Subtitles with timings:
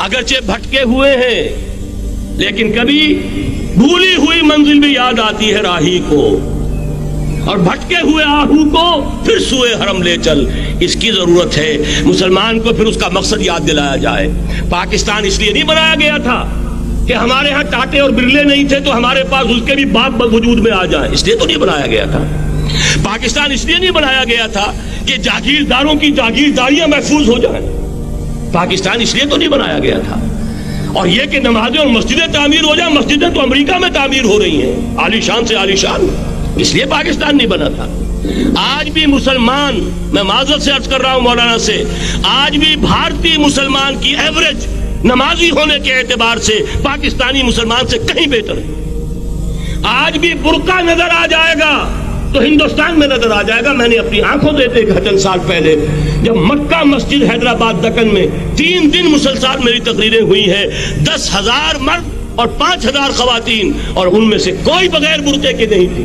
[0.00, 1.48] اگرچہ بھٹکے ہوئے ہیں،
[2.38, 3.14] لیکن کبھی
[3.74, 6.46] بھولی ہوئی منزل بھی یاد آتی ہے راہی کو۔
[7.46, 10.44] اور بھٹکے ہوئے آہو کو پھر سوئے حرم لے چل۔
[10.80, 14.28] اس کی ضرورت ہے۔ مسلمان کو پھر اس کا مقصد یاد دلایا جائے۔
[14.70, 16.66] پاکستان اس لیے نہیں بنایا گیا تھا
[17.08, 20.22] کہ ہمارے ہاں ٹاٹے اور برلے نہیں تھے تو ہمارے پاس اس کے بھی باپ
[20.22, 22.24] وجود میں آ جائیں۔ اس لیے تو نہیں بنایا گیا تھا۔
[23.02, 24.72] پاکستان اس لیے نہیں بنایا گیا تھا
[25.06, 27.79] کہ جاگیرداروں کی جاگیرداریاں محفوظ ہو جائیں۔
[28.52, 30.16] پاکستان اس لیے تو نہیں بنایا گیا تھا۔
[30.94, 34.42] اور یہ کہ نمازیں اور مسجدیں تعمیر ہو جائیں، مسجدیں تو امریکہ میں تعمیر ہو
[34.42, 36.06] رہی ہیں۔ عالی شان سے عالی شان۔
[36.56, 37.86] اس لیے پاکستان نہیں بنا تھا۔
[38.78, 41.84] آج بھی مسلمان، میں معذرت سے عرض کر رہا ہوں مولانا سے،
[42.22, 44.66] آج بھی بھارتی مسلمان کی ایوریج
[45.04, 48.74] نمازی ہونے کے اعتبار سے پاکستانی مسلمان سے کہیں بہتر ہے۔
[49.84, 51.99] آج بھی برقع نظر آ جائے گا۔
[52.34, 55.38] تو ہندوستان میں نظر آ جائے گا، میں نے اپنی آنکھوں سے دیکھا چند سال
[55.46, 55.76] پہلے،
[56.22, 58.26] جب مکہ مسجد حیدرآباد دکن میں
[58.56, 60.66] تین دن مسلسل میری تقریریں ہوئی ہیں،
[61.04, 65.66] دس ہزار مرد اور پانچ ہزار خواتین، اور ان میں سے کوئی بغیر برقعے کے
[65.66, 66.04] نہیں تھی۔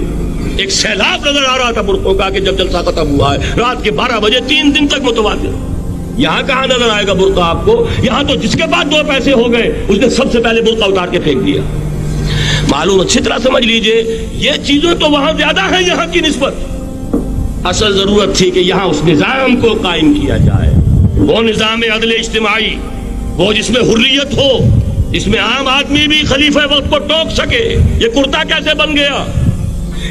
[0.58, 3.84] ایک سیلاب نظر آ رہا تھا برقعوں کا کہ جب جلسہ ختم ہوا ہے، رات
[3.84, 5.74] کے بارہ بجے تین دن تک متواتر۔
[6.18, 9.32] یہاں کہاں نظر آئے گا برقع آپ کو؟ یہاں تو جس کے بعد دو پیسے
[9.32, 11.62] ہو گئے، اس نے سب سے پہلے برقع اتار کے پھینک دیا۔
[12.76, 16.54] معلوم اچھی طرح سمجھ لیجیے، یہ چیزیں تو وہاں زیادہ ہیں یہاں کی نسبت۔
[17.64, 20.72] اصل ضرورت تھی کہ یہاں اس نظام کو قائم کیا جائے۔
[21.18, 22.76] وہ نظام عدل اجتماعی،
[23.36, 24.80] وہ جس میں حریت ہو،
[25.12, 29.26] جس میں عام آدمی بھی خلیفہ وقت کو ٹوک سکے۔ یہ کرتا کیسے بن گیا؟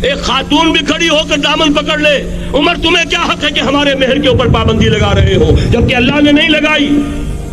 [0.03, 3.61] ایک خاتون بھی کھڑی ہو کر دامن پکڑ لے۔ عمر، تمہیں کیا حق ہے کہ
[3.61, 6.89] ہمارے مہر کے اوپر پابندی لگا رہے ہو؟ جبکہ اللہ نے نہیں لگائی۔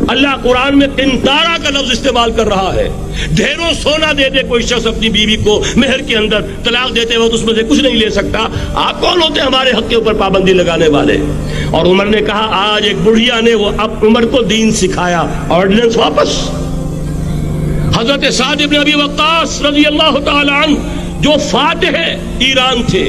[0.08, 2.88] اللہ قرآن میں قنطارہ کا لفظ استعمال کر رہا ہے۔
[3.30, 7.34] ڈھیروں سونا دے دے کوئی شخص اپنی بیوی کو مہر کے اندر طلاق دیتے وقت
[7.34, 10.14] اس میں سے کچھ نہیں لے سکتا۔ آپ کون ہوتے ہیں ہمارے حق کے اوپر
[10.14, 11.16] پابندی لگانے والے؟
[11.70, 15.96] اور عمر نے کہا، آج ایک بڑھیا نے وہ اب عمر کو دین سکھایا آرڈیننس
[15.96, 16.50] واپس۔
[17.98, 20.76] حضرت سعد ابن ابی وقاص رضی اللہ تعالی عنہ،
[21.20, 21.96] جو فاتح
[22.38, 23.08] ایران تھے،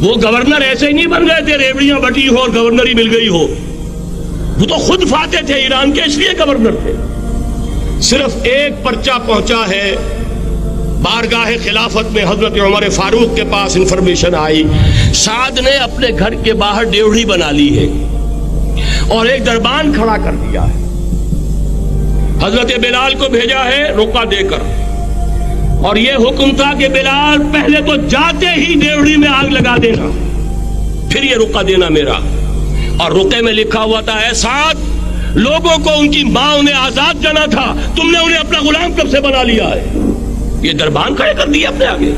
[0.00, 3.16] وہ گورنر ایسے ہی نہیں بن گئے تھے، ریوڑیاں بٹی ہو اور گورنر ہی مل
[3.16, 3.46] گئی ہو۔
[4.58, 6.92] وہ تو خود فاتح تھے، ایران کے، اس لیے گورنر تھے۔
[8.00, 9.94] صرف ایک پرچہ پہنچا ہے۔
[11.02, 14.62] بارگاہ خلافت میں حضرت عمر فاروق کے پاس انفارمیشن آئی۔
[15.14, 18.06] سعد نے اپنے گھر کے باہر ڈیوڑی بنا لی ہے۔
[19.08, 20.86] اور ایک دربان کھڑا کر دیا ہے۔
[22.44, 24.58] حضرت بلال کو بھیجا ہے رکا دے کر۔
[25.84, 30.10] اور یہ حکم تھا کہ بلال پہلے تو جاتے ہی ڈیوڑی میں آگ لگا دینا۔
[31.10, 32.45] پھر یہ رکا دینا میرا۔
[32.98, 34.76] اور رکے میں لکھا ہوا تھا، اے ساتھ
[35.34, 39.10] لوگوں کو ان کی ماں انہیں آزاد جانا تھا، تم نے انہیں اپنا غلام کب
[39.10, 39.92] سے بنا لیا ہے؟
[40.62, 42.12] یہ دربان کھڑے کر دیا اپنے آگے۔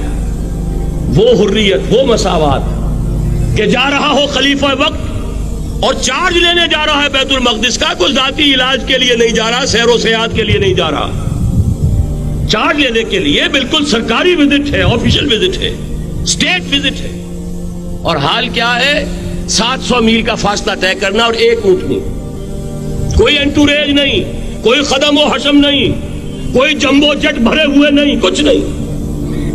[1.16, 2.78] وہ حریت، وہ مساوات
[3.56, 5.00] کہ جا رہا ہو خلیفہ وقت
[5.84, 9.28] اور چارج لینے جا رہا ہے بیت المقدس کا، کوئی ذاتی علاج کے لیے نہیں
[9.28, 11.10] جا رہا، سیر و سیاحت کے لیے نہیں جا رہا۔
[12.50, 15.70] چارج لینے کے لیے بالکل سرکاری وزٹ ہے، آفیشل وزٹ ہے
[16.22, 17.24] اسٹیٹ وزٹ ہے۔
[18.02, 21.98] اور حال کیا ہے؟ سات سو میل کا فاصلہ طے کرنا اور ایک اونٹنی
[23.16, 24.24] کوئی انٹوریج نہیں،
[24.62, 26.08] کوئی قدم و حشم نہیں،
[26.54, 28.88] کوئی جمبو جٹ بھرے ہوئے نہیں، کچھ نہیں۔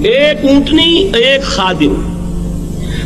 [0.06, 2.14] ایک اونٹنی ایک خادم۔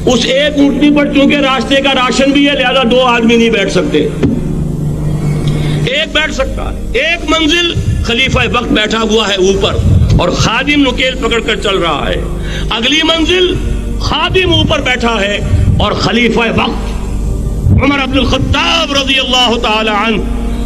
[0.05, 3.71] اس ایک اونٹنی پر چونکہ راستے کا راشن بھی ہے، لہذا دو آدمی نہیں بیٹھ
[3.71, 3.97] سکتے۔
[5.85, 9.73] ایک بیٹھ سکتا ہے۔ ایک منزل، خلیفہ وقت بیٹھا ہوا ہے اوپر،
[10.19, 12.21] اور خادم نکیل پکڑ کر چل رہا ہے۔
[12.69, 13.53] اگلی منزل،
[13.99, 15.39] خادم اوپر بیٹھا ہے۔
[15.77, 16.97] اور خلیفہ وقت
[17.83, 20.21] عمر عبد الخطاب رضی اللہ تعالی عنہ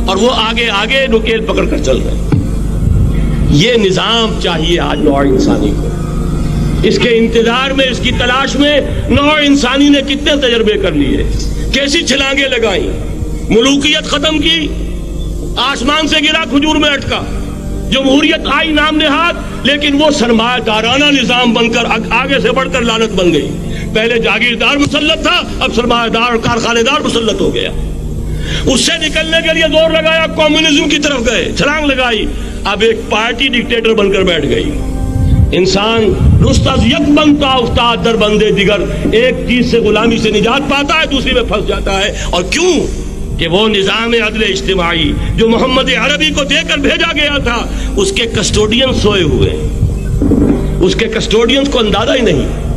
[0.10, 2.30] اور وہ آگے آگے نکیل پکڑ کر چل رہے
[3.50, 5.88] یہ نظام چاہیے آج نوع انسانی کو۔
[6.84, 11.24] اس کے انتظار میں، اس کی تلاش میں نوع انسانی نے کتنے تجربے کر لیے۔
[11.74, 12.88] کیسی چھلانگیں لگائیں۔
[13.50, 14.68] ملوکیت ختم کی۔
[15.58, 17.22] آسمان سے گرا کھجور میں اٹکا۔
[17.92, 19.34] جمہوریت آئی نام نہاد،
[19.64, 23.48] لیکن وہ سرمایہ دارانہ نظام بن کر آگے سے بڑھ کر لانت بن گئی۔
[23.94, 27.72] پہلے جاگیردار مسلط تھا، اب سرمایہ دار کارخانے دار مسلط ہو گیا۔
[28.66, 32.26] اس سے نکلنے کے لیے زور لگایا، کمیونزم کی طرف گئے، چھلانگ لگائی۔
[32.66, 34.72] اب ایک پارٹی ڈکٹیٹر بن کر بیٹھ گئی۔
[35.52, 36.14] انسان
[36.50, 38.80] رستز یک بنتا استاد در بندے دیگر
[39.12, 42.88] ایک چیز سے غلامی سے نجات پاتا ہے، دوسری میں پھنس جاتا ہے۔ اور کیوں؟
[43.40, 47.68] کہ وہ نظام عدل اجتماعی جو محمد عربی کو دے کر بھیجا گیا تھا،
[47.98, 49.50] اس کے کسٹوڈین سوئے ہوئے۔
[50.82, 52.71] اس کے کسٹوڈینز کو اندازہ ہی نہیں۔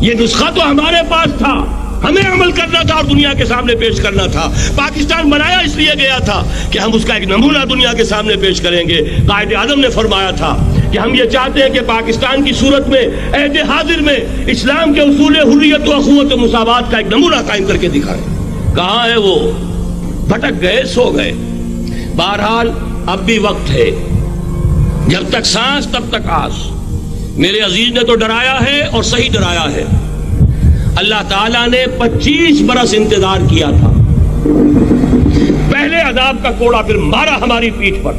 [0.00, 4.00] یہ نسخہ تو ہمارے پاس تھا۔ ہمیں عمل کرنا تھا اور دنیا کے سامنے پیش
[4.00, 7.92] کرنا تھا۔ پاکستان بنایا اس لیے گیا تھا کہ ہم اس کا ایک نمونہ دنیا
[7.92, 11.70] کے سامنے پیش کریں گے۔ قائد اعظم نے فرمایا تھا کہ ہم یہ چاہتے ہیں
[11.70, 13.02] کہ پاکستان کی صورت میں،
[13.32, 14.16] عہد حاضر میں
[14.46, 18.22] اسلام کے اصول حریت و اخوت و مساوات کا ایک نمونہ قائم کر کے دکھائیں۔
[18.76, 19.50] کہاں ہے وہ؟
[20.28, 21.32] بھٹک گئے، سو گئے۔
[22.16, 22.70] بہرحال،
[23.06, 23.90] اب بھی وقت ہے۔
[25.08, 26.79] جب تک سانس، تب تک آس۔
[27.40, 29.84] میرے عزیز نے تو ڈرایا ہے اور صحیح ڈرایا ہے۔
[30.96, 33.92] اللہ تعالیٰ نے پچیس برس انتظار کیا تھا۔
[35.72, 38.12] پہلے عذاب کا کوڑا پھر مارا ہماری پیٹھ پر۔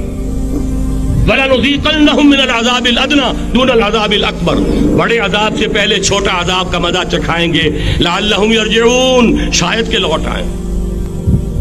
[1.27, 4.59] وَلَنُذِيقَنَّهُم مِّنَ الْعَذَابِ الْأَدْنَى دُونَ الْعَذَابِ الْأَكْبَرِ۔
[4.97, 7.69] بڑے عذاب سے پہلے چھوٹا عذاب کا مزہ چکھائیں گے۔
[8.00, 10.47] لَعَلَّهُمْ يَرْجِعُونَ۔ شاید کے لوٹ آئیں۔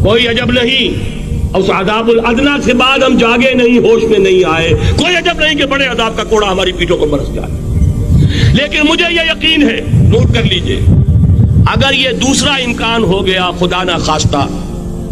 [0.03, 1.20] کوئی عجب نہیں۔
[1.53, 5.55] اس عذاب الادنا سے بعد ہم جاگے نہیں، ہوش میں نہیں آئے۔ کوئی عجب نہیں
[5.55, 7.51] کہ بڑے عذاب کا کوڑا ہماری پیٹھوں کو برس جائے۔
[8.53, 10.79] لیکن مجھے یہ یقین ہے، نوٹ کر لیجیے۔
[11.67, 14.47] اگر یہ دوسرا امکان ہو گیا، خدا نہ خواستہ،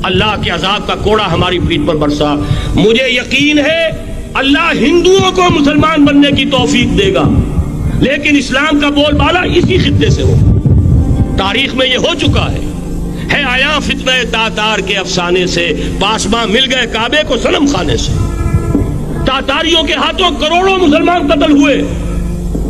[0.03, 2.33] اللہ کے عذاب کا کوڑا ہماری پیٹ پر برسا۔
[2.75, 3.89] مجھے یقین ہے،
[4.33, 7.24] اللہ ہندوؤں کو مسلمان بننے کی توفیق دے گا۔
[8.00, 10.35] لیکن اسلام کا بول بالا اسی خطے سے ہو۔
[11.38, 12.79] تاریخ میں یہ ہو چکا ہے۔
[13.34, 18.12] ہے آیا فتنہ تاتار کے افسانے سے؟ پاسماں مل گئے کعبے کو سنم خانے سے۔
[19.26, 21.81] تاتاریوں کے ہاتھوں کروڑوں مسلمان قتل ہوئے۔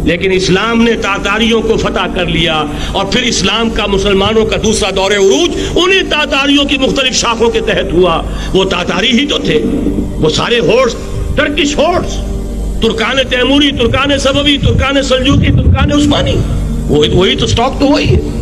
[0.04, 4.90] لیکن اسلام نے تاتاریوں کو فتح کر لیا اور پھر اسلام کا مسلمانوں کا دوسرا
[4.96, 8.22] دور عروج انہیں تاتاریوں کی مختلف شاخوں کے تحت ہوا۔
[8.54, 9.64] وہ تاتاری ہی تو تھے۔
[10.12, 10.96] وہ سارے ہورس
[11.36, 12.14] ٹرکش ہورس۔
[12.82, 16.36] ترکان تیموری، ترکان سبوی، ترکان سلجوکی ترکان عثمانی۔
[16.90, 18.39] وہی تو سٹاک تو وہی ہے۔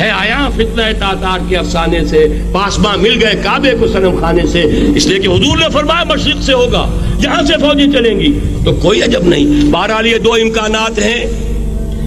[0.00, 4.62] ہے آیا فتنہ تاتار کے افسانے سے؟ پاسماں مل گئے کعبے کو سنم خانے سے۔
[4.96, 8.72] اس لیے کہ حضور نے فرمایا مشرق سے ہوگا، جہاں سے فوجی چلیں گی۔ تو
[8.72, 11.24] کوئی عجب نہیں۔ بہرحال یہ دو امکانات ہیں،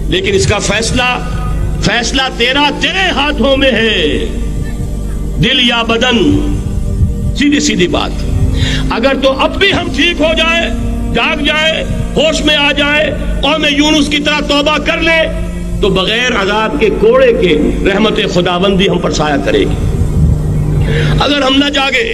[0.10, 1.36] لیکن اس کا فیصلہ
[1.82, 4.26] فیصلہ تیرا تیرے ہاتھوں میں ہے۔
[5.44, 6.18] دل یا بدن،
[7.38, 8.12] سیدھی سیدھی بات۔
[8.92, 10.70] اگر تو اب بھی ہم ٹھیک ہو جائے،
[11.14, 11.84] جاگ جائے،
[12.16, 15.49] ہوش میں آ جائے، قوم یونس کی طرح توبہ کر لے
[15.82, 17.58] تو بغیر عذاب کے کوڑے کے
[17.90, 19.76] رحمت خداوندی ہم پر سایہ کرے گی۔
[21.20, 22.14] اگر ہم نہ جاگے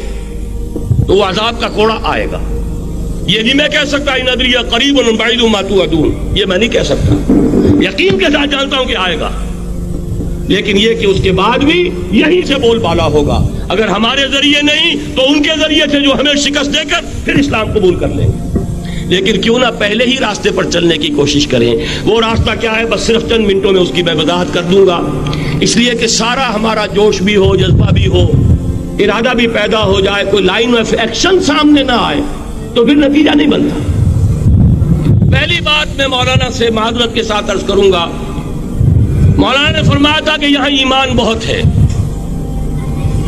[1.08, 2.40] تو وہ عذاب کا کوڑا آئے گا۔
[3.28, 5.00] یہ نہیں میں کہہ سکتا ان ادریہ قریب
[5.52, 7.14] ماتو ادون یہ میں نہیں کہہ سکتا۔
[7.82, 9.30] یقین کے ساتھ جانتا ہوں کہ آئے گا۔
[10.48, 14.62] لیکن یہ کہ اس کے بعد بھی یہیں سے بول بالا ہوگا۔ اگر ہمارے ذریعے
[14.62, 18.08] نہیں تو ان کے ذریعے سے جو ہمیں شکست دے کر پھر اسلام قبول کر
[18.08, 18.55] لیں۔ گے
[19.08, 22.86] لیکن کیوں نہ پہلے ہی راستے پر چلنے کی کوشش کریں۔ وہ راستہ کیا ہے؟
[22.86, 25.00] بس صرف چند منٹوں میں اس کی میں وضاحت کر دوں گا۔
[25.62, 28.28] اس لیے کہ سارا ہمارا جوش بھی ہو، جذبہ بھی ہو،
[29.00, 32.22] ارادہ بھی پیدا ہو جائے، کوئی لائن آف ایکشن سامنے نہ آئے،
[32.76, 33.76] تو پھر نتیجہ نہیں بنتا۔
[35.32, 38.10] پہلی بات میں مولانا سے معذرت کے ساتھ عرض کروں گا۔
[39.38, 41.62] مولانا نے فرمایا تھا کہ یہاں ایمان بہت ہے۔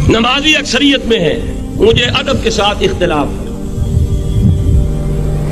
[0.10, 1.40] نمازی اکثریت میں ہے۔
[1.76, 3.47] مجھے ادب کے ساتھ اختلاف۔ ہے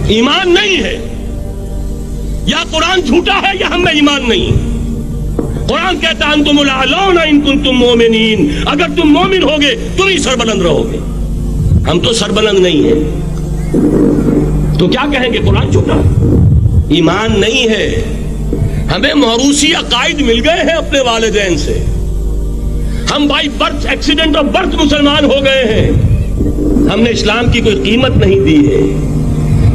[0.08, 0.98] ایمان نہیں ہے۔
[2.46, 4.76] یا قرآن جھوٹا ہے یا ہم میں ایمان نہیں
[5.68, 10.62] قرآن کہتا ہے تم ان کن تم مومنین۔ اگر تم مومن ہوگے، تم ہی سربلند
[10.62, 10.98] رہو گے
[11.92, 13.20] ہم تو سربلند نہیں ہیں۔
[14.80, 15.94] تو کیا کہیں گے؟ قرآن جھوٹا
[16.90, 18.04] ایمان نہیں ہے۔
[18.96, 21.84] ہمیں موروثی عقائد مل گئے ہیں اپنے والدین سے۔
[23.16, 25.92] ہم by birth accident of birth مسلمان ہو گئے ہیں۔
[26.94, 29.15] ہم نے اسلام کی کوئی قیمت نہیں دی ہے۔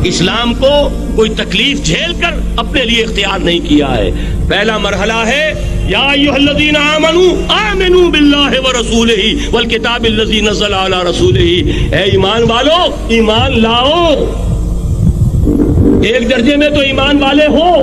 [0.04, 4.10] اسلام کو کوئی تکلیف جھیل کر اپنے لیے اختیار نہیں کیا ہے۔
[4.48, 5.52] پہلا مرحلہ ہے،
[5.88, 11.38] یا ایوہ الذین آمنوا آمنوا باللہ ورسولہ والکتاب الذی نزل علی رسولہ۔
[11.94, 14.14] اے ایمان والو، ایمان لاؤ۔
[16.02, 17.74] ایک درجے میں تو ایمان والے ہو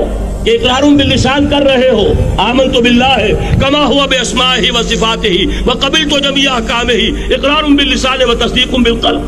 [0.46, 3.32] اقرار باللسان کر رہے ہو۔ آمن تو باللہ ہے
[3.62, 7.64] کما ہوا بے اسماء ہی و صفات ہی و قبل تو جمعی احکام ہی اقرار
[7.64, 9.22] باللسان و تصدیق بالقلب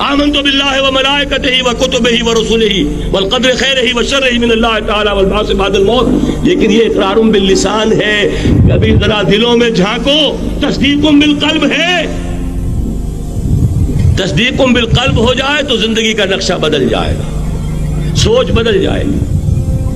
[0.00, 2.64] آمنت باللہ و ملائکتہ و کتبہ و رسولہ
[3.12, 6.08] والقدر خیرہ و شرہ من اللہ تعالی والباس بعد الموت۔
[6.44, 8.28] لیکن یہ اقرار باللسان ہے
[8.68, 12.06] کبھی ذرا دلوں میں جھانکو تصدیق بالقلب ہے۔
[14.16, 17.40] تصدیق بالقلب ہو جائے تو زندگی کا نقشہ بدل جائے گا۔
[18.16, 19.18] سوچ بدل جائے گی۔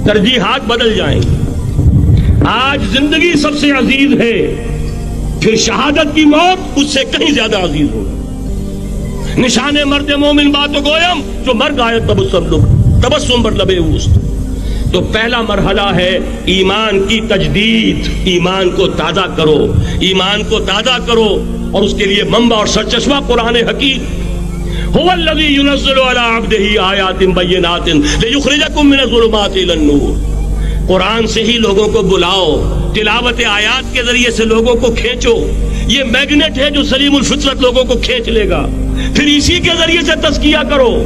[0.04, 1.28] ترجیحات بدل جائیں گی۔
[2.46, 4.64] آج زندگی سب سے عزیز ہے۔
[5.40, 8.24] پھر شہادت کی موت اس سے کہیں زیادہ عزیز ہوگی۔
[9.38, 12.62] نشان مرد مومن بات گویم جو مر گائے تبسم لب
[13.03, 14.09] تبسم پر لبے اوست۔
[14.93, 21.45] تو پہلا مرحلہ ہے ایمان کی تجدید۔ ایمان کو تازہ کرو، ایمان کو تازہ کرو،
[21.73, 24.00] اور اس کے لیے منبع اور سرچشمہ قرآن حقیق
[24.97, 30.35] هو الذي ينزل على عبده آیات بینات لیخرجکم من الظلمات الى النور۔
[30.88, 35.50] قرآن سے ہی لوگوں کو بلاؤ، تلاوت آیات کے ذریعے سے لوگوں کو کھینچو۔
[35.88, 38.67] یہ میگنیٹ ہے جو سلیم الفطرت لوگوں کو کھینچ لے گا۔
[39.14, 41.04] پھر اسی کے ذریعے سے تذکیہ کرو۔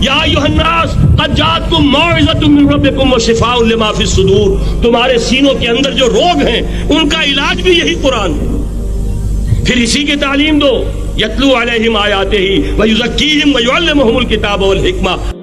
[0.00, 5.68] یا الناس، قد جاتکم موعظت من ربکم و شفاء لما فی الصدور۔ تمہارے سینوں کے
[5.68, 8.56] اندر جو روگ ہیں، ان کا علاج بھی یہی قرآن ہے۔
[9.64, 10.84] پھر اسی کی تعلیم دو۔
[11.18, 12.36] یتلو علیہم آیاتہ
[12.80, 15.35] و یزکیہم و یعلمہم الکتاب والحکمہ۔